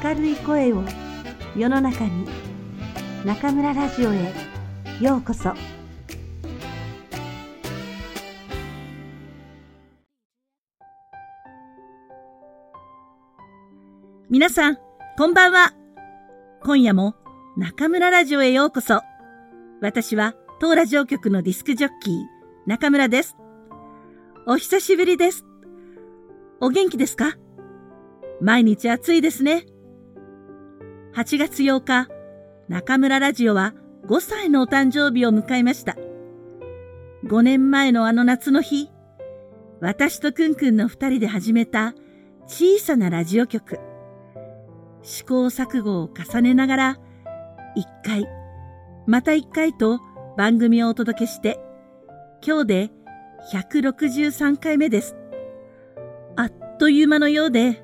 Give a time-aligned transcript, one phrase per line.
[0.00, 0.84] 明るい声を
[1.56, 2.24] 世の中に
[3.26, 4.32] 中村ラジオへ
[5.00, 5.52] ようこそ
[14.28, 14.76] 皆さん
[15.18, 15.74] こんばんは
[16.62, 17.16] 今夜も
[17.56, 19.00] 中村ラジオへようこそ
[19.82, 22.14] 私は当ラジオ局のディスクジョッキー
[22.64, 23.34] 中村です
[24.46, 25.44] お久しぶりです
[26.60, 27.34] お元気ですか
[28.40, 29.66] 毎日暑いですね。
[31.14, 32.08] 8月8日、
[32.68, 33.74] 中村ラジオは
[34.08, 35.96] 5歳のお誕生日を迎えました。
[37.24, 38.88] 5年前のあの夏の日、
[39.80, 41.94] 私とくんくんの二人で始めた
[42.46, 43.80] 小さなラジオ局。
[45.02, 46.98] 試行錯誤を重ねながら、
[47.74, 48.28] 一回、
[49.08, 49.98] また一回と
[50.36, 51.58] 番組をお届けして、
[52.40, 52.90] 今日で
[53.52, 55.16] 163回目です。
[56.36, 57.82] あっという間のようで、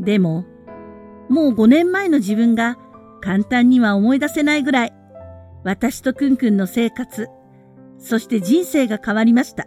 [0.00, 0.44] でも、
[1.28, 2.78] もう5年前の自分が
[3.20, 4.92] 簡単には思い出せないぐらい、
[5.64, 7.28] 私とくんくんの生活、
[7.98, 9.66] そして人生が変わりました。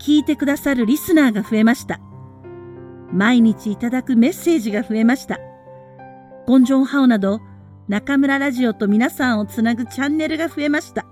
[0.00, 2.00] 聞いてくださるリスナーが増えました。
[3.12, 5.38] 毎日いただくメッセージが増えました。
[6.46, 7.40] 根性ハオなど、
[7.88, 11.04] 中村ラジオと皆さんをつなぐチャンネルが増えました。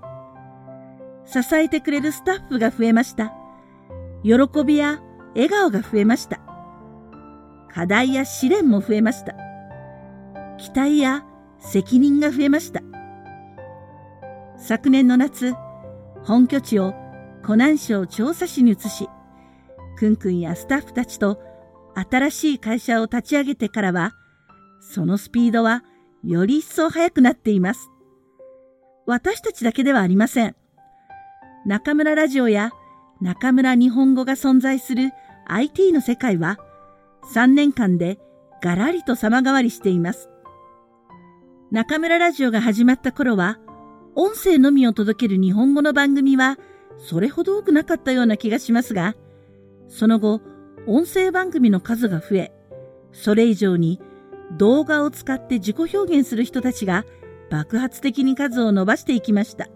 [1.27, 3.32] 支えてくれるスタッフが増えました。
[4.24, 4.32] 喜
[4.64, 5.00] びや
[5.34, 6.40] 笑顔が増えました。
[7.74, 9.34] 課題や試練も増えました。
[10.58, 11.24] 期待や
[11.58, 12.82] 責任が増えました。
[14.56, 15.54] 昨年の夏、
[16.24, 16.92] 本拠地を
[17.44, 19.08] 湖南省調査市に移し、
[19.98, 21.40] くんくんやスタッフたちと
[22.10, 24.12] 新しい会社を立ち上げてからは、
[24.80, 25.84] そのスピードは
[26.24, 27.88] より一層速くなっています。
[29.06, 30.55] 私たちだけではありません。
[31.66, 32.70] 中村ラジオや
[33.20, 35.10] 中村日本語が存在する
[35.46, 36.58] IT の世界は、
[37.24, 38.18] 3年間で
[38.62, 40.28] がらりと様変わりしています。
[41.70, 43.58] 中村ラジオが始まった頃は、
[44.17, 46.58] 音声のみを届ける日本語の番組は
[46.98, 49.14] それほど多くなかったような気がしますが、
[49.89, 50.40] その後、
[50.86, 52.52] 音声番組の数が増え、
[53.12, 54.00] それ以上に
[54.58, 57.05] 動画を使って自己表現する人たちが
[57.50, 59.68] 爆発的に数を伸ばしていきました。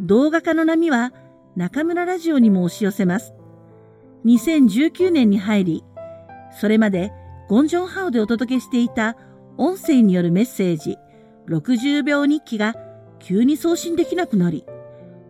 [0.00, 1.12] 動画化の波は
[1.56, 3.32] 中村ラジオにも押し寄せます。
[4.24, 5.84] 2019年に入り、
[6.58, 7.12] それまで
[7.48, 9.16] ゴンジョンハオでお届けしていた
[9.58, 10.96] 音声によるメッセージ
[11.46, 12.74] 60秒日記が
[13.18, 14.64] 急に送信できなくなり、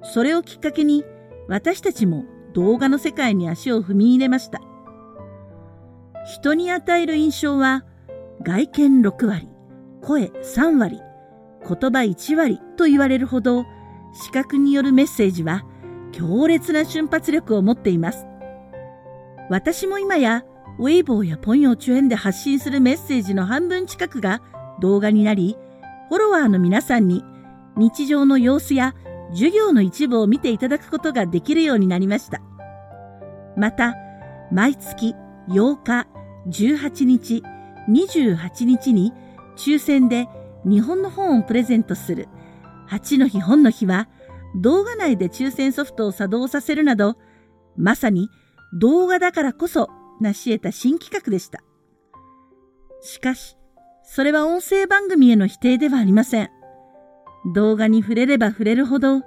[0.04, 1.04] それをきっかけに
[1.48, 4.60] 私たちも動画の世界に足を踏み入れました。
[6.24, 7.84] 人に与える印象は
[8.44, 9.48] 外見6割、
[10.04, 10.98] 声3割、
[11.66, 13.64] 言葉1割と言われるほど
[14.12, 15.64] 視覚によるメッセージは
[16.12, 18.26] 強烈な瞬発力を持っています。
[19.50, 20.44] 私も今や、
[20.78, 24.40] ウェイボーやポンヨチュエンで発信するメッセージの半分近くが
[24.80, 25.56] 動画になり、
[26.08, 27.22] フォロワーの皆さんに
[27.76, 28.94] 日常の様子や
[29.30, 32.40] 授業の一部を見ていただくことができるようになりました。
[33.56, 33.94] また、
[34.50, 35.14] 毎月
[35.48, 36.08] 8日、
[36.48, 37.42] 18日、
[37.88, 39.12] 28日に
[39.56, 40.26] 抽選で
[40.64, 42.28] 日本の本をプレゼントする
[42.88, 44.08] 8の日本の日は
[44.56, 47.16] 動画内で抽選ソフトを作動させるなど、
[47.76, 48.28] まさに
[48.76, 49.88] 動画だからこそ
[50.20, 51.60] 成し得た新企画でした。
[53.00, 53.56] しかし、
[54.02, 56.50] それは音声番組への否定ではありません。
[57.54, 59.20] 動画に触れれば触れるほど、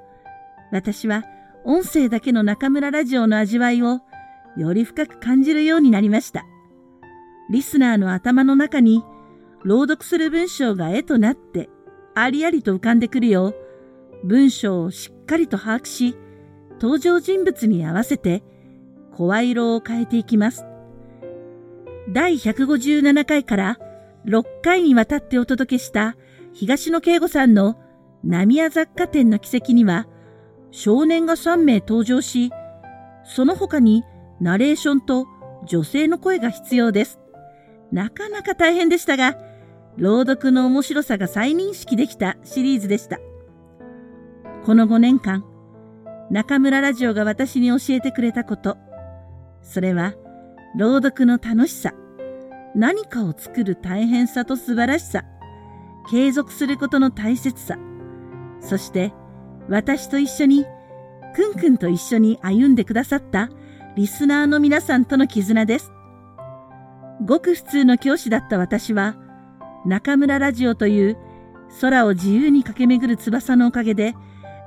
[0.71, 1.23] 私は
[1.63, 3.99] 音声だけの中村ラジオの味わいを
[4.57, 6.45] より深く感じるようになりました。
[7.49, 9.03] リスナーの頭の中に
[9.63, 11.69] 朗読する文章が絵となって
[12.15, 13.55] ありありと浮かんでくるよう、
[14.27, 16.17] 文章をしっかりと把握し、
[16.81, 18.43] 登場人物に合わせて
[19.17, 20.63] 声色を変えていきます。
[22.09, 23.77] 第157回から
[24.25, 26.15] 6回にわたってお届けした
[26.53, 27.77] 東野圭吾さんの
[28.23, 30.07] 浪屋雑貨店の奇跡には
[30.71, 32.51] 少年が3名登場し、
[33.25, 34.03] その他に
[34.39, 35.25] ナレーションと
[35.65, 37.19] 女性の声が必要です。
[37.91, 39.35] なかなか大変でしたが、
[39.97, 43.17] 朗読の面白さが再認識できたシリーズでした。
[44.65, 45.43] この5年間、
[46.29, 48.77] 中村ラジオが私に教えてくれたこと、
[49.63, 50.13] それは
[50.77, 51.93] 朗読の楽しさ
[52.75, 55.23] 何かを作る大変さと素晴らしさ
[56.09, 57.77] 継続することの大切さ
[58.61, 59.13] そして
[59.69, 60.65] 私と一緒に
[61.35, 63.49] くんくんと一緒に歩んでくださった
[63.95, 65.91] リスナーの皆さんとの絆です
[67.25, 69.15] ごく普通の教師だった私は
[69.85, 71.17] 中村ラジオという
[71.81, 74.15] 空を自由に駆け巡る翼のおかげで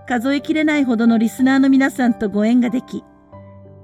[0.06, 3.04] 数えきれないほどのリスナーの皆さんとご縁ができ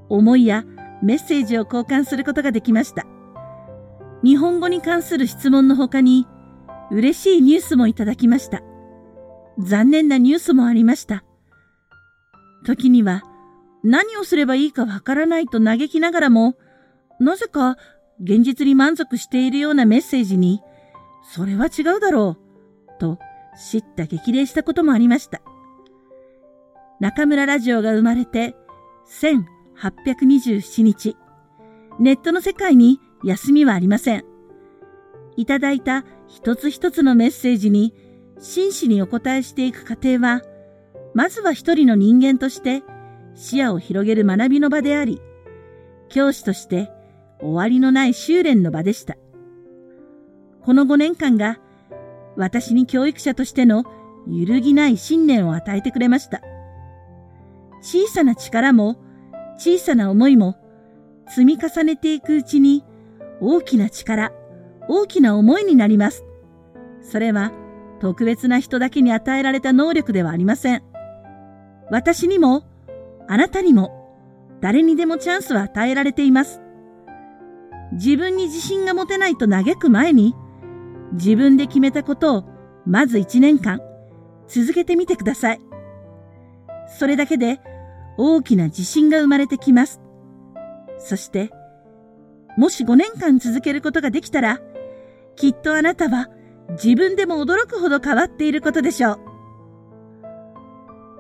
[0.09, 0.65] 思いや
[1.03, 3.05] メッセージを交換することができました。
[4.25, 6.27] 日本語に関する質問の他に、
[6.91, 8.63] 嬉しいニュースもいただきました。
[9.59, 11.25] 残念なニュースもありました。
[12.65, 13.23] 時には、
[13.85, 16.57] 何をすればいいかわからないと嘆きながらも、
[17.21, 17.77] なぜか
[18.23, 20.61] 現実に満足しているようなメッセージに、
[21.25, 22.37] それは違うだろ
[22.97, 23.19] う、と
[23.57, 25.41] 叱咤激励したこともありました。
[27.01, 28.57] 中村ラジオが生まれて、
[29.81, 31.19] 827日、
[31.99, 34.25] ネットの世界に休みはありません。
[35.37, 37.95] いただいた一つ一つのメッセージに
[38.39, 40.41] 真摯にお答えしていく過程は、
[41.15, 42.83] まずは一人の人間として
[43.35, 45.21] 視野を広げる学びの場であり、
[46.09, 46.91] 教師として
[47.41, 49.17] 終わりのない修練の場でした。
[50.63, 51.59] この5年間が
[52.37, 53.85] 私に教育者としての
[54.27, 56.41] 揺るぎない信念を与えてくれました。
[57.83, 58.97] 小さな力も
[59.59, 60.55] 小さな思いも
[61.29, 62.85] 積み重ねていくうちに
[63.41, 64.33] 大きな力、
[64.89, 66.25] 大きな思いになります。
[67.03, 67.53] それは
[68.01, 70.83] 特別な人だけに与えられた能力ではありません。
[71.91, 72.65] 私にも、
[73.29, 73.93] あなたにも、
[74.61, 76.61] 誰にでもチャンスは与えられています。
[77.93, 80.35] 自分に自信が持てないと嘆く前に、
[81.13, 82.45] 自分で決めたことを
[82.87, 83.81] まず1年間
[84.49, 85.61] 続けてみてください。
[86.89, 87.61] それだけで
[88.19, 90.01] 大きな自信が生まれてきます。
[90.99, 91.51] そして、
[92.57, 94.61] もし5年間続けることができたら、
[95.37, 96.31] きっとあなたは
[96.83, 99.19] 自分でも驚くほど変わっていることでしょ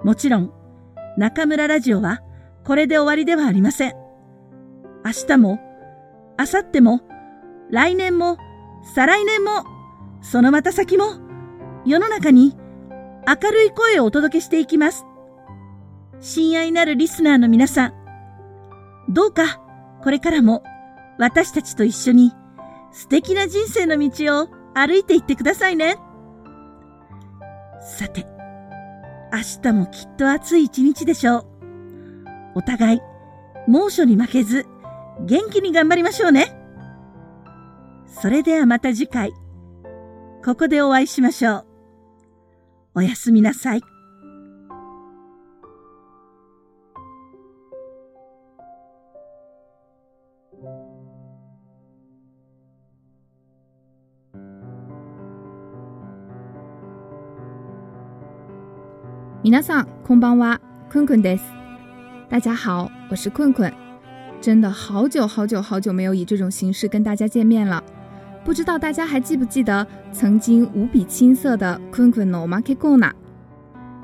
[0.02, 0.06] う。
[0.06, 0.52] もちろん、
[1.18, 2.20] 中村ラジオは
[2.64, 3.92] これで終わりではありません。
[5.04, 5.60] 明日も、
[6.38, 7.00] 明後日も、
[7.70, 8.38] 来年も、
[8.94, 9.64] 再来年も、
[10.22, 11.04] そのまた先も、
[11.84, 12.56] 世の中に
[13.28, 15.04] 明るい声をお届けしていきます。
[16.20, 17.92] 親愛なるリスナーの皆さん、
[19.08, 19.60] どうか
[20.02, 20.62] これからも
[21.18, 22.32] 私たちと一緒に
[22.92, 25.96] 素敵な人生の道を歩いていってくださいね。
[27.80, 28.26] さて、
[29.32, 31.46] 明日もきっと暑い一日でしょう。
[32.56, 33.00] お互い
[33.68, 34.66] 猛暑に負けず
[35.26, 36.54] 元気に頑張りましょうね。
[38.22, 39.32] それではまた次回、
[40.44, 41.66] ここでお会いしましょう。
[42.94, 43.82] おやすみなさい。
[59.46, 60.58] 米娜桑，空邦哇
[60.92, 61.44] ，n g kun n a s
[62.28, 63.72] 大家好，我是困困，
[64.40, 67.80] 真的好久好久好久没有以这种形式跟大家见面了。
[68.44, 73.12] 不知道大家还记不记得曾经无比青涩的困困 no ma ke gona。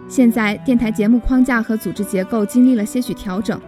[0.07, 3.61] 现在电台节目框架和组织结构经历了些许调整，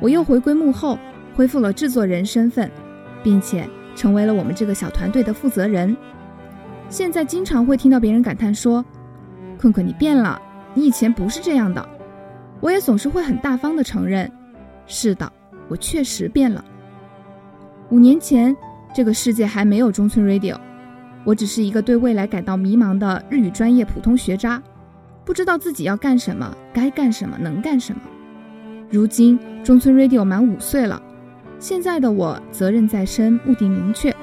[0.00, 0.98] 我又回归幕后，
[1.36, 2.70] 恢复了制作人身份，
[3.22, 5.94] 并且成为了我们这个小团队的负责人。
[6.88, 8.82] 现在经常会听到别人感叹说
[9.60, 10.40] ：“困困，你变了。”
[10.78, 11.84] 你以前不是这样的，
[12.60, 14.30] 我也总是会很大方的承认。
[14.86, 15.28] 是的，
[15.66, 16.64] 我确实变了。
[17.90, 18.56] 五年前，
[18.94, 20.56] 这个世界还没有中村 Radio，
[21.24, 24.62] 我只是一个对未来感到迷茫的日语专业普通学渣，
[25.24, 28.00] 不知道自己要干什么、该干什么、能干什么。
[28.88, 31.02] 如今，中村 Radio 满五岁了，
[31.58, 34.14] 现在的我责任在身，目的明确，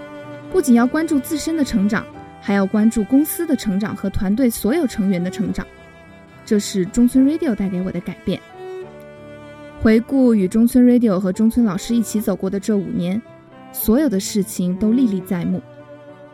[0.54, 2.06] 不仅要关注自身的成长，
[2.40, 5.68] 还要关注公司的成长和团队所有成员的成长。
[6.46, 8.40] 这是中村 Radio 带给我的改变。
[9.82, 13.20] 回顾与中村 Radio 和中村老师一起走过的这五年，
[13.74, 15.62] 所有的事情都历历在目。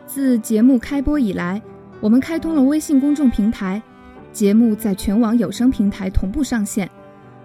[0.06, 1.60] 自节目开播以来，
[1.98, 3.82] 我们开通了微信公众平台，
[4.30, 6.88] 节目在全网有声平台同步上线，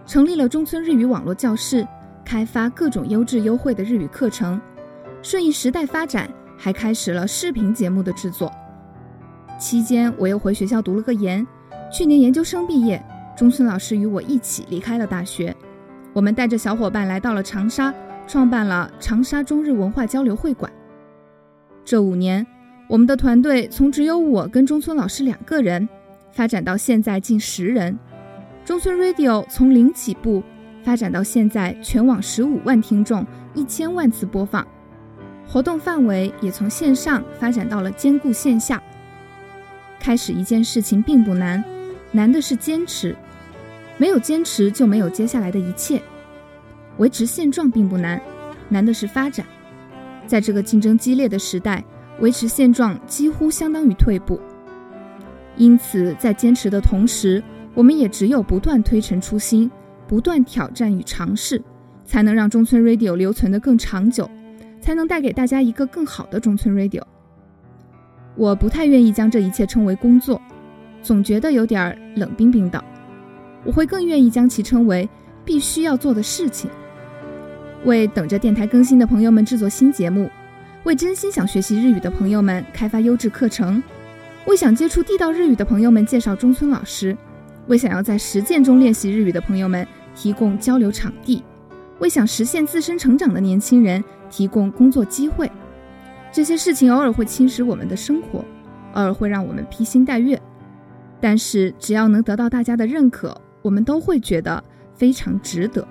[0.06, 1.88] 成立了中村日语网络教室，
[2.26, 4.60] 开发各种优质优惠的日语课程。
[5.22, 8.52] 顺应时代发展，还开始了视频节目的制作。
[9.58, 11.48] 期间，我又回学校读了个研。
[11.90, 13.02] 去年研究生毕业，
[13.34, 15.56] 中村老师与我一起离开了大学。
[16.12, 17.94] 我们带着小伙伴来到了长沙，
[18.28, 20.72] 创办了长沙中日文化交流会馆。
[21.86, 22.46] 这五年，
[22.90, 25.88] 我们的团队从只有我跟中村老师两个人，
[26.32, 27.98] 发展到现在近十人。
[28.66, 30.44] 中村 Radio 从零起步，
[30.84, 34.66] 发展到现在全网十五万听众，一千万次播放。
[35.48, 38.82] 活动范围也从线上发展到了兼顾线下。
[40.02, 41.64] 开始一件事情并不难。
[42.18, 43.16] 难的是坚持，
[44.00, 46.02] 没有坚持就没有接下来的一切。
[46.98, 48.20] 维持现状并不难，
[48.70, 49.46] 难的是发展。
[50.26, 51.84] 在这个竞争激烈的时代，
[52.20, 54.42] 维持现状几乎相当于退步。
[55.58, 57.42] 因此，在坚持的同时，
[57.76, 59.70] 我们也只有不断推陈出新，
[60.08, 61.64] 不断挑战与尝试，
[62.04, 64.28] 才能让中村 Radio 留存的更长久，
[64.82, 67.04] 才能带给大家一个更好的中村 Radio。
[68.36, 70.42] 我不太愿意将这一切称为工作。
[71.08, 72.84] 总觉得有点冷冰冰的，
[73.64, 75.08] 我会更愿意将其称为
[75.46, 76.70] 必须要做的事情。
[77.86, 80.30] 为等着电台更新的朋友们制作新节目，
[80.84, 83.82] 为真心想学习日语的朋友们开发优质课程，
[84.48, 87.16] 为想接触地道日语的朋友们介绍中村老师，
[87.68, 91.42] 为想要在实践中练习日语的朋友们提供交流场地，
[92.00, 95.50] 为想实现自身成长的年轻人提供工作机会。
[96.34, 98.40] 这些事情偶尔会侵蚀我们的生活，
[98.96, 100.38] 偶尔会让我们披星戴月。
[101.20, 104.64] 但是只要能得到大家的认可，我们都会觉得
[104.96, 105.86] 非常值得。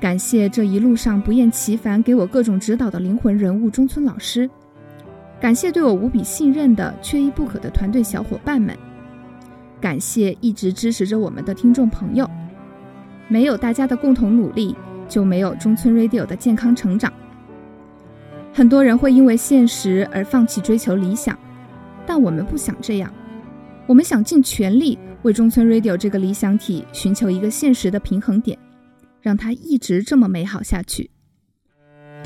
[0.00, 4.48] 感谢这一路上不厌其烦给我各种指导的灵魂人物中村老师，
[5.40, 8.76] 感谢对我无比信任的缺一不可的团队小伙伴们，
[9.80, 12.28] 感谢一直支持着我们的听众朋友。
[13.28, 14.76] 没有大家的共同努力，
[15.08, 17.10] 就没有中村 Radio 的健康成长。
[18.52, 21.36] 很多人会因为现实而放弃追求理想，
[22.06, 23.10] 但我们不想这样。
[23.86, 28.58] 我们想尽全力为中村 Radio 这个理想体寻求一个现实的平衡点，
[29.20, 31.10] 让它一直这么美好下去。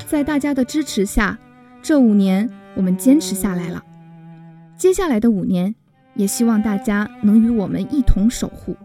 [0.07, 1.37] 在大家的支持下，
[1.81, 3.83] 这五年我们坚持下来了。
[4.77, 5.73] 接下来的五年，
[6.15, 8.75] 也希望大家能与我们一同守护。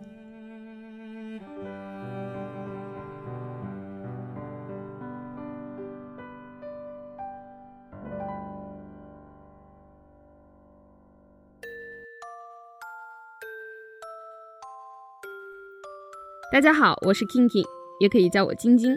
[16.55, 17.65] 大家好，我是 King King，
[17.99, 18.95] 也可以叫我晶晶。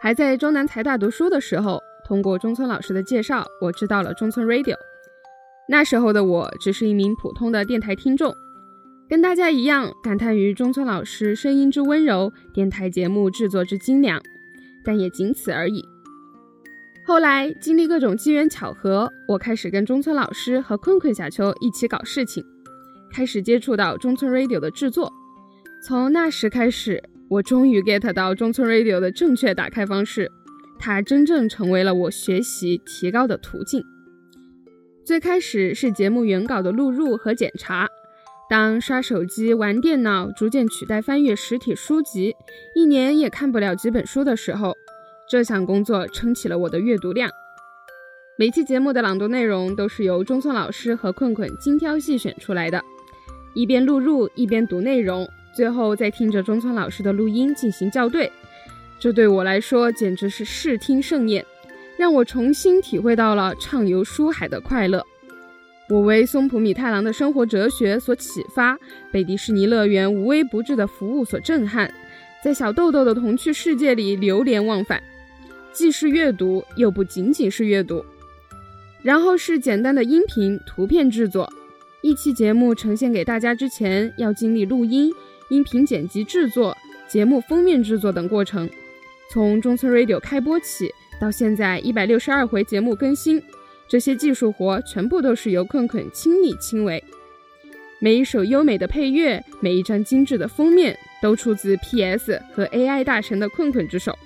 [0.00, 4.76] 还在中南财大读书的时候，通过中村老师的介绍，我知道了中村 Radio。
[5.68, 8.32] 那时候的我只是一名普通的电台听众，
[9.08, 14.22] 跟大家一样感叹于中村老师声音之温柔，电台节目制作之精良，
[14.84, 15.84] 但也仅此而已。
[17.04, 22.40] 后来经历各种机缘巧合，我开始跟中村老师和坤坤小秋一起搞事情，
[23.10, 25.10] 开始接触到中村 Radio 的制作。
[25.86, 30.30] 从那时开始，我终于 get 到中村 radio 的正确打开方式，
[30.78, 33.84] 它真正成为了我学习提高的途径。
[35.04, 37.86] 最开始是节目原稿的录入和检查，
[38.48, 42.32] 当刷手机、玩电脑逐渐取代翻阅实体书籍，
[42.74, 44.72] 一年也看不了几本书的时候，
[45.28, 47.28] 这项工作撑起了我的阅读量。
[48.38, 52.82] 每期节目的朗读内容都是由中村老师和困困精挑细选出来的，
[53.52, 55.26] 一边录入一边读内容。
[55.54, 58.30] 最后再听着中村老师的录音进行校对，
[58.98, 61.46] 这对我来说简直是视听盛宴，
[61.96, 65.04] 让我重新体会到了畅游书海的快乐。
[65.88, 68.76] 我为松浦弥太郎的生活哲学所启发，
[69.12, 71.92] 被迪士尼乐园无微不至的服务所震撼，
[72.42, 75.00] 在小豆豆的童趣世界里流连忘返，
[75.72, 78.04] 既是阅读，又不仅仅是阅读。
[79.02, 81.48] 然后是简单的音频图片制作，
[82.02, 85.12] 一期节目呈现给大家之前要经历录音。
[85.54, 88.68] 音频剪辑、制作节目封面、制作等过程，
[89.30, 93.40] 从中村 Radio 开播起到现在一百六十二回节目更新，
[93.86, 97.02] 这些技术活全部都是由困困亲力亲为。
[98.00, 104.18] 每一首优美的配乐，每一张精致的封面，都出自 PS 和 AI 大神的困困之手。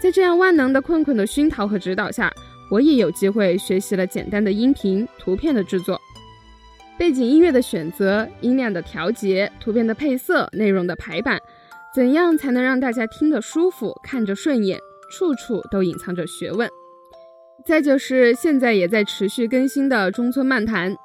[0.00, 2.32] 在这样万能的困困的熏陶和指导下，
[2.70, 6.00] 我也有机会学习了简单的音频、图片的制作。
[6.98, 11.38] 背景音乐的选择、音量的调节、图片的配色、内容的排版，
[11.94, 14.78] 怎样才能让大家听得舒服、看着顺眼？
[15.10, 16.68] 处处都隐藏着学问。
[17.66, 20.96] 再就是现在也在持续更新的中村漫谈，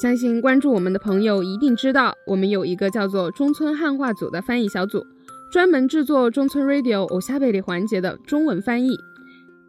[0.00, 5.04] 相信关注我们的朋友一定知道，我们有一个叫做中村汉化组的翻译小组，
[5.52, 8.96] 专门制作中村 Radio 偶恰贝里环节的中文翻译。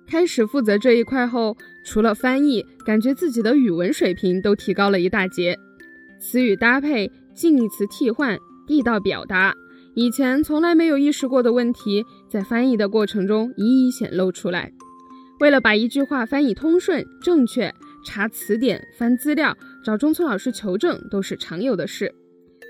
[0.07, 5.57] 开始负责这一块后，除了翻译，感觉自己的语文水平都提高了一大截。
[6.21, 8.37] 词语搭配、近义词替换、
[8.67, 9.53] 地道表达，
[9.95, 14.71] 以前从来没有意识过的问题，在翻译的过程中一一显露出来。
[15.39, 17.73] 为了把一句话翻译通顺、正确，
[18.05, 22.13] 查词典、翻资料、找中村老师求证，都是常有的事。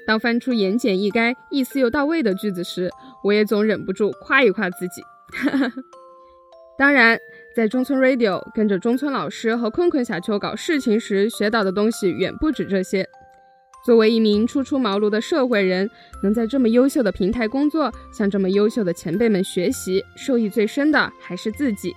[0.08, 2.90] 当翻出言简意赅、意思又到位的句子时，
[3.22, 5.02] 我也总忍不住夸一夸自己。
[6.80, 7.18] 当然，
[7.54, 13.06] 在中村 Radio 跟着中村老师和坤坤小秋搞事情时，学到的东西远不止这些。
[13.84, 15.90] 作为一名初出茅庐的社会人，
[16.22, 21.96] 能在这么优秀的平台工作，向这么优秀的前辈们学习，受益最深的还是自己。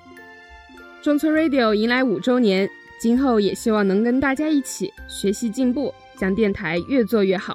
[1.02, 2.68] 中村 Radio 迎来五周年，
[3.00, 7.54] 今后也希望能跟大家一起学习进步，将电台越做越好。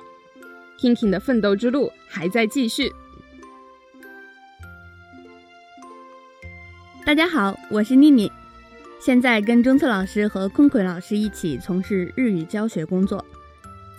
[0.79, 2.91] KingKing 的奋斗之路还在继续。
[7.03, 8.31] 大家好，我是妮妮，
[9.00, 13.25] 现在跟中村老师和坤坤老师一起从事日语教学工作。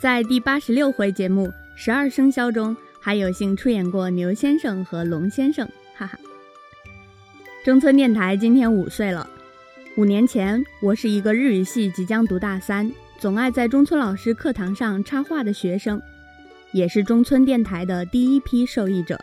[0.00, 6.19] 在第八十六回节目《十二生肖》中，还有幸出演过牛先生和龙先生，哈哈。
[7.66, 9.28] 中村电台今天五岁了。
[9.99, 16.00] 五年前，我是一个日语系即将读大三、总爱在中村老师课堂上插话的学生，
[16.73, 19.21] 也是中村电台的第一批受益者。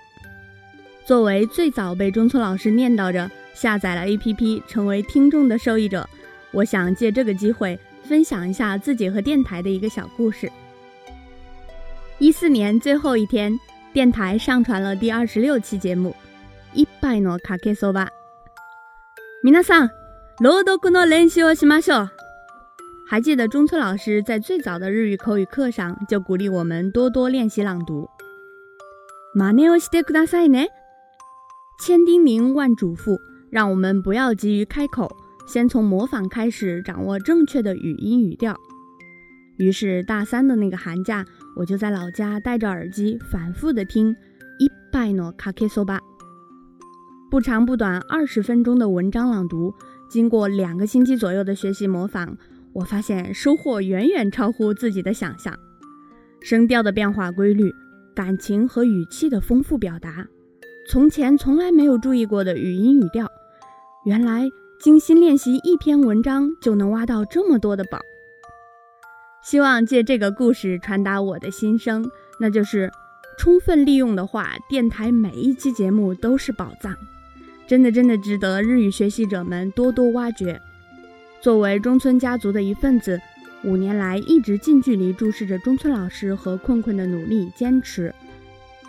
[1.08, 6.08] 作为最早被中村老师念叨着下载了 APP、成为听众的受益者，
[6.52, 10.48] 我想借这个机会分享一下自己和电台的一个小故事。
[12.20, 13.58] 一四年最后一天，
[13.94, 16.16] 电台上传了第二十六期节目。
[23.10, 28.10] 还记得中村老师在最早的日语口语课上就鼓励我们多多练习朗读，
[31.86, 33.16] 千叮咛万嘱咐，
[33.52, 35.10] 让我们不要急于开口，
[35.48, 38.56] 先从模仿开始掌握正确的语音语调。
[39.58, 41.24] 于是大三的那个寒假。
[41.58, 44.16] 我就在老家戴着耳机反复地听
[44.60, 45.98] 《一拜诺卡克索巴》，
[47.32, 49.74] 不长不短二十分钟的文章朗读，
[50.08, 52.38] 经过两个星期左右的学习模仿，
[52.74, 55.52] 我发现收获远远超乎自己的想象。
[56.42, 57.72] 声调的变化规律、
[58.16, 60.28] 感情和语气的丰富表达，
[60.88, 63.26] 从前从来没有注意过的语音语调，
[64.06, 64.44] 原来
[64.80, 67.98] 精心练习一篇文章就能挖到这么多的宝。
[69.48, 72.06] 希望借这个故事传达我的心声，
[72.38, 72.92] 那就是
[73.38, 76.94] 充分利用的话，电台每一期节目都是宝藏，
[77.66, 80.62] 真的真的值得日语学习者们多多挖掘。
[81.40, 83.18] 作为中村家族的一份子，
[83.64, 88.14] 五年来一直近距离注视着中村老师和困困的努力坚持，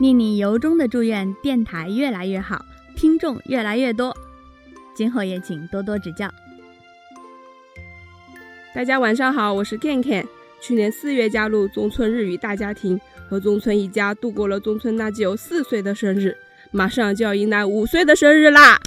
[0.00, 2.64] 令你由衷的祝愿电台越来越好，
[2.96, 4.12] 听众越来越多。
[4.92, 6.28] 今后也请多多指教。
[8.75, 10.26] 大家晚上好，我是 Ken Ken。
[10.60, 16.36] 去年四月加入中村日语大家庭，和中村一家度过了中村那久四岁的生日，
[16.71, 18.78] 马上就要迎来五岁的生日啦！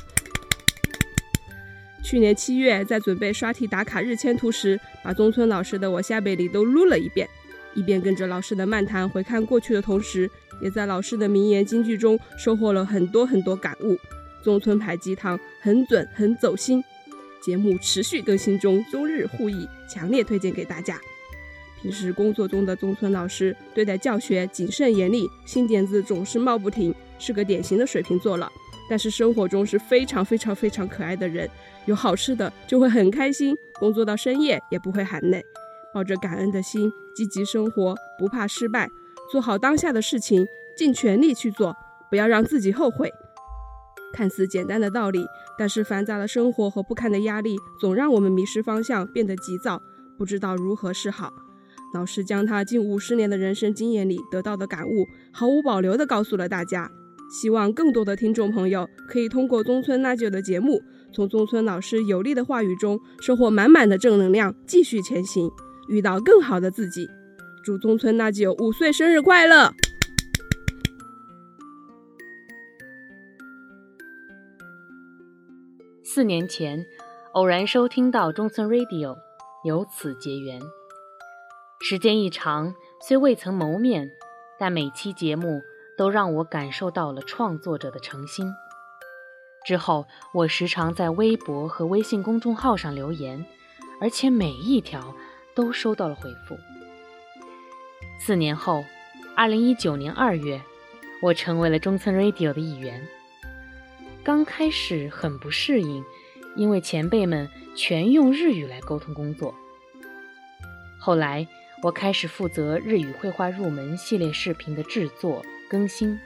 [2.04, 7.28] 去年七月在准备刷题打卡日签图时，把中村老师的《我下辈里》都录了一遍，
[7.74, 10.30] 一边跟着老师的漫谈回看过去的同时，
[10.62, 13.98] 也在老师的名言金句中收获了很多很多感悟。
[14.44, 16.84] 中村牌鸡汤很准很走心，
[17.40, 21.00] 节目持续更新中，中日互译，强烈推荐给大家。
[21.82, 28.48] 平时工作中的中村老师对待教学谨慎严厉，新点子总是冒不停，是个典型的水瓶座了。
[28.88, 31.50] 但是生活中是非常非常非常可爱的人，
[31.88, 35.44] 有好吃的就会很开心，工作到深夜也不会喊累，
[35.94, 38.88] 抱着感恩的心积极生活，不怕失败，
[39.32, 40.46] 做好当下的事情，
[40.78, 41.76] 尽全力去做，
[42.12, 43.12] 不要让自己后悔。
[44.14, 45.26] 看似简单的道理，
[45.58, 49.82] 但是繁杂的生活和不堪的压力总让我们迷失方向，变得急躁，
[50.20, 51.32] 不知道如何是好。
[51.94, 56.90] 老师将他近五十年的人生经验里得到的感悟，毫无保留的告诉了大家。
[57.30, 60.82] 希望更多的听众朋友可以通过中村那久的节目，
[61.14, 65.50] 从中村老师有力的话语中收获满满的正能量，继续前行，
[65.90, 67.08] 遇到更好的自己。
[67.64, 69.72] 祝中村那久五岁生日快乐！
[76.04, 76.86] 四年前，
[77.34, 79.16] 偶然收听到中村 Radio，
[79.66, 80.60] 由此结缘。
[81.84, 84.12] 时间一长，虽未曾谋面，
[84.60, 85.64] 但每期节目
[85.98, 88.46] 都让我感受到了创作者的诚心。
[89.66, 93.44] 之后，我时常在微博和微信公众号上留言，
[94.00, 95.16] 而且每一条
[95.56, 96.56] 都收到了回复。
[98.20, 98.86] 四年后，
[99.36, 100.62] 二零一九年二月，
[101.20, 103.08] 我成为了中村 Radio 的一员。
[104.24, 106.06] 刚开始很不适应，
[106.56, 109.52] 因为前辈们全用日语来沟通工作。
[111.00, 111.48] 后来。
[111.84, 116.18] 我开始负责日语绘画入门系列视频的制作更新。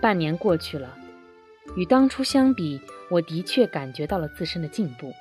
[0.00, 0.96] 半年过去了，
[1.74, 2.80] 与当初相比，
[3.10, 5.12] 我的确感觉到了自身的进步。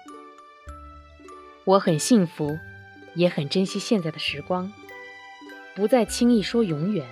[1.64, 2.60] 我很幸福，
[3.16, 4.72] 也很珍惜现在的时光，
[5.74, 7.04] 不再轻易说永远。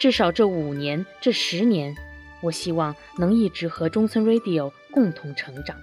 [0.00, 1.94] 至少这五年、这十年，
[2.40, 5.76] 我希望能一直和中村 Radio 共同成长。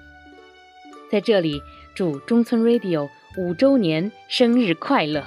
[1.12, 1.62] 在这里，
[1.94, 5.24] 祝中村 Radio 五周年生日快乐！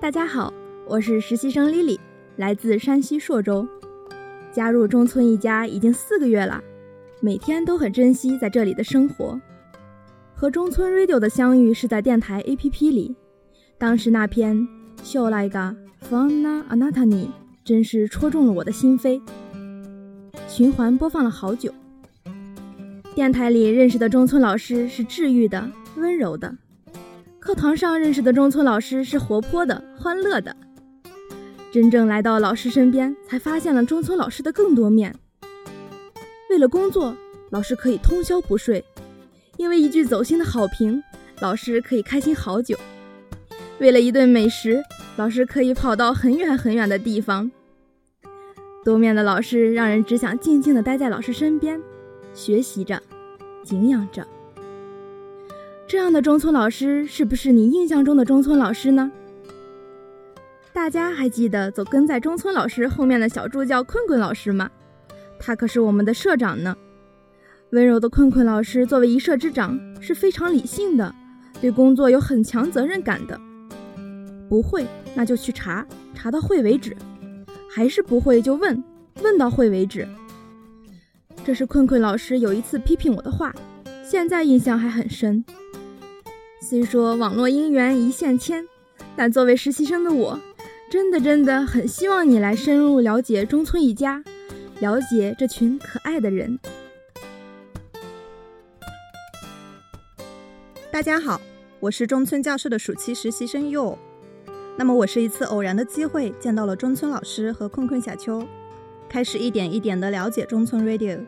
[0.00, 0.52] 大家好，
[0.86, 1.98] 我是实习生 Lily，
[2.36, 3.66] 来自山西朔州，
[4.52, 6.62] 加入中村一家已经四个月了，
[7.20, 9.38] 每天都很珍惜在这里的生活。
[10.36, 13.16] 和中村 Radio 的相遇是在电台 APP 里，
[13.76, 14.56] 当时那篇
[15.02, 15.74] 《秀来的
[16.08, 16.92] Anatani》
[17.64, 19.20] 真是戳中了我的心扉，
[20.46, 21.74] 循环播放了好久。
[23.16, 26.56] 电台里认识的中村老师是治愈的、温柔的。
[27.48, 30.54] 课堂上认识的中村老师是活泼的、欢乐的。
[31.72, 35.14] 真正来到老师身边，才发现了中村老师的更多面。
[36.50, 37.16] 为了工作，
[37.48, 38.82] 老师可以通宵不睡；
[39.56, 41.02] 因为一句走心的好评，
[41.40, 42.76] 老师可以开心好久；
[43.78, 44.82] 为了一顿美食，
[45.16, 47.50] 老师可以跑到很远很远的地方。
[48.84, 51.80] 多面的老师让人只想静静地待在老师身边，
[52.34, 53.02] 学习着，
[53.64, 54.28] 敬仰着。
[55.88, 59.10] 这样的中村老师，是不是你印象中的中村老师呢？
[60.70, 64.68] 大家还记得走跟在中村老师后面的小助教困困老师吗？
[65.40, 66.76] 他可是我们的社长呢。
[67.70, 71.14] 温柔的困困老师作为一社之长是非常理性的，
[71.58, 73.40] 对工作有很强责任感的。
[74.46, 76.90] 不会，那就去查，查到会为止；
[77.74, 78.82] 还是不会，就问，
[79.22, 80.06] 问到会为止。
[81.46, 83.54] 这是困困老师有一次批评我的话，
[84.04, 85.42] 现在印象还很深。
[86.68, 88.62] 虽说网络姻缘一线牵，
[89.16, 90.38] 但作为实习生的我，
[90.90, 94.22] 真的真的很希望你来深入了解中村一家，
[94.80, 96.58] 了解这群可爱的人。
[100.92, 101.40] 大家好，
[101.80, 103.96] 我是中村教室的暑期实习生 Yo。
[104.76, 108.46] 那么我是一次偶然的机会见到了中村老师和困困小秋，
[109.08, 111.24] 开始一点一点的了解中村 Radio，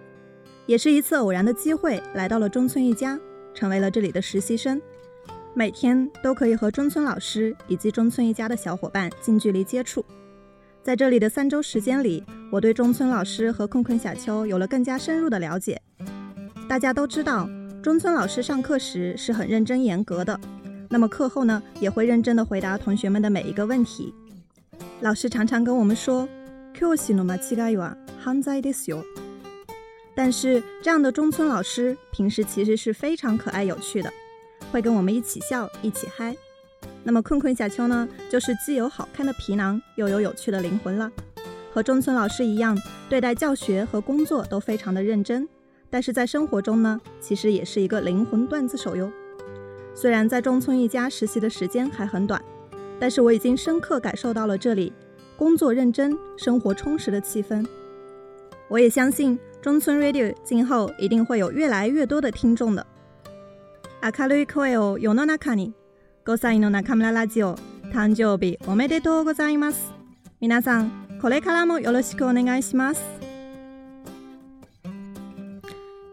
[0.66, 3.18] 也是一次偶然的机会来到了中村一家，
[3.54, 4.78] 成为了这里的实习生。
[5.52, 10.04] 每天都可以和中村老师以及中村一家的小伙伴近距离接触，
[10.82, 15.80] 在这里的三周时间里，我对中村老师和困困小秋有了更加深入的了解。
[16.68, 17.48] 大家都知道，
[17.82, 20.38] 中村老师上课时是很认真严格的，
[20.88, 24.14] 那么课后呢，也会认真的回答同学们的每一个问题。
[25.00, 26.28] 老师常常跟我们说
[26.74, 29.04] q i n o m a c h i ga yu a n a e
[30.14, 34.12] 但是这样的中村老师平时其实是非常可爱有趣的。
[34.70, 36.34] 会跟我们一起笑，一起嗨。
[37.02, 41.10] 那么困困小秋呢，就是既有好看的皮囊，又有有趣的灵魂了。
[41.72, 42.78] 和中村老师一样，
[43.08, 45.48] 对待教学和工作都非常的认真。
[45.92, 49.10] 但是在生活中呢，其实也是一个灵魂段子手哟。
[49.94, 52.40] 虽然在中村一家实习的时间还很短，
[52.98, 54.92] 但是我已经深刻感受到了这里
[55.36, 57.66] 工作认真、生活充实的气氛。
[58.68, 62.86] 我也相信中村 Radio 今后一定会有越来越多的听众的。
[64.02, 65.74] 明るい声を世の中に。
[66.24, 67.54] 5歳の中村ラジオ
[67.92, 69.92] 誕生日おめでとうございます。
[70.40, 73.02] 皆さんこれからもよろしくお願いします。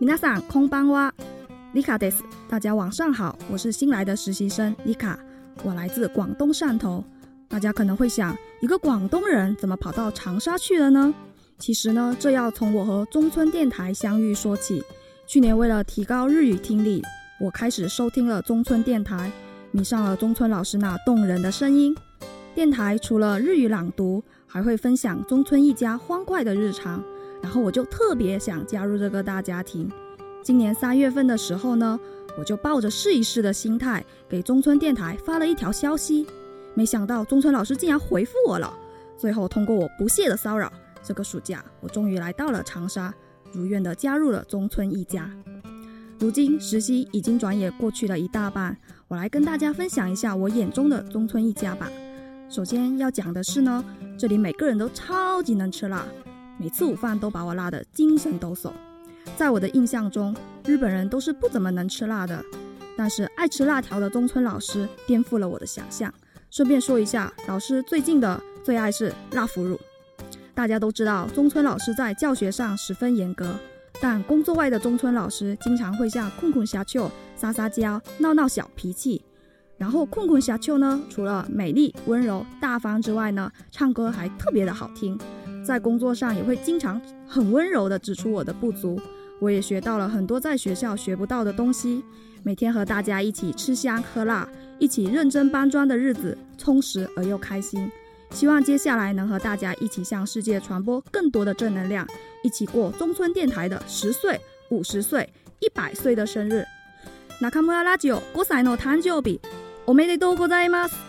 [0.02, 1.14] 皆さんこんばんは、
[1.74, 2.26] リカです。
[2.50, 5.18] 大家晚上好，我是新来的实习生，リカ。
[5.64, 7.02] 我来自广东汕头。
[7.48, 11.14] 大家可能会想，一个广东人怎么跑到长沙去了呢？
[11.58, 14.84] 其实呢，这要从我和中村电台相遇说起。
[15.26, 17.02] 去年为了提高日语听力。
[17.40, 19.32] 我开始收听了中村电台，
[19.70, 21.96] 迷上了中村老师那动人的声音。
[22.56, 27.04] 电台除了日语朗读，还会分享中村一家欢快的日常。
[27.44, 29.88] 然后我就特别想加入这个大家庭。
[30.42, 32.00] 今年三月份的时候呢，
[32.40, 36.26] 我就抱着试一试的心态给中村电台发了一条消息。
[36.74, 38.74] 没想到中村老师竟然回复我了。
[39.16, 40.74] 最后通过我不懈的骚扰，
[41.04, 43.14] 这个暑假我终于来到了长沙，
[43.52, 45.30] 如愿的加入了中村一家。
[46.20, 48.76] 如今实习已经转眼过去了一大半，
[49.08, 51.92] 我来跟大家分享一下我眼中的中村一家吧。
[52.50, 53.86] 首先要讲的是呢，
[54.18, 56.04] 这里每个人都超级能吃辣，
[56.58, 58.72] 每次午饭都把我辣得精神抖擞。
[59.36, 62.44] 在我的印象中，日本人都是不怎么能吃辣的，
[62.98, 66.12] 但是爱吃辣条的中村老师颠覆了我的想象。
[66.50, 69.80] 顺便说一下，老师最近的最爱是辣腐乳。
[70.56, 73.56] 大家都知道，中村老师在教学上十分严格。
[74.02, 79.22] 但工作外的中村老师经常会向困困虾丘撒撒娇、闹闹小脾气，
[79.78, 85.18] 然后困困虾丘呢，除了美丽、温柔、大方之外呢，唱歌还特别的好听，
[85.66, 89.00] 在工作上也会经常很温柔的指出我的不足，
[89.40, 92.04] 我也学到了很多在学校学不到的东西，
[92.44, 94.48] 每天和大家一起吃香喝辣、
[94.80, 97.90] 一起认真搬砖的日子，充实而又开心。
[98.32, 102.08] 希望接下来能和大家一起向世界传播更多的正能量，
[102.44, 105.28] 一起过中村电台的十岁、五十岁、
[105.60, 106.64] 一百岁的生日。
[107.40, 109.40] 中村ラジオ5歳の誕生日
[109.86, 111.07] おめでとうございます。